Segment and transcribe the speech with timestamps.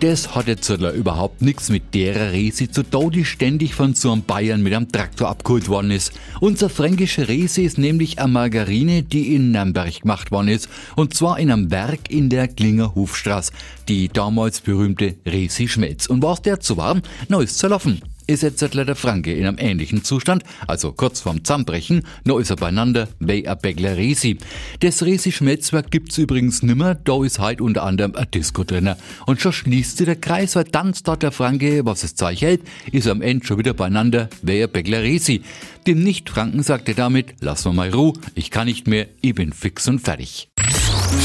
[0.00, 4.22] Das hat jetzt überhaupt nichts mit der Resi zu tun, die ständig von so einem
[4.22, 6.12] Bayern mit einem Traktor abgeholt worden ist.
[6.40, 10.68] Unser fränkische Resi ist nämlich eine Margarine, die in Nürnberg gemacht worden ist.
[10.94, 13.52] Und zwar in einem Werk in der Klinger Hofstraße.
[13.88, 16.06] Die damals berühmte Resi Schmelz.
[16.06, 20.04] Und was der zu war, na ist zerlaufen ist jetzt der Franke in einem ähnlichen
[20.04, 24.38] Zustand, also kurz vorm Zusammenbrechen, noch ist er beieinander wie ein Bäckler Resi.
[24.80, 28.94] Das Resi-Schmelzwerk gibt's übrigens nimmer, da ist halt unter anderem ein Disco drin.
[29.26, 32.60] Und schon schließt sich der Kreis, weil dann dort der Franke, was es Zeug hält,
[32.92, 35.42] ist am Ende schon wieder beieinander wie ein Bäckler Resi.
[35.86, 39.54] Dem Nicht-Franken sagt er damit, lass mal mal Ruhe, ich kann nicht mehr, ich bin
[39.54, 40.50] fix und fertig.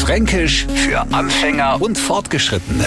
[0.00, 2.86] Fränkisch für Anfänger und Fortgeschrittene.